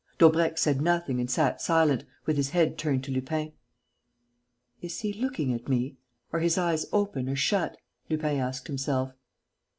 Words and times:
Daubrecq 0.17 0.57
said 0.57 0.81
nothing 0.81 1.19
and 1.19 1.29
sat 1.29 1.61
silent, 1.61 2.05
with 2.25 2.35
his 2.35 2.49
head 2.49 2.75
turned 2.75 3.03
to 3.03 3.11
Lupin. 3.11 3.51
"Is 4.81 5.01
he 5.01 5.13
looking 5.13 5.53
at 5.53 5.69
me? 5.69 5.95
Are 6.33 6.39
his 6.39 6.57
eyes 6.57 6.87
open 6.91 7.29
or 7.29 7.35
shut?" 7.35 7.77
Lupin 8.09 8.37
asked 8.39 8.65
himself. 8.65 9.13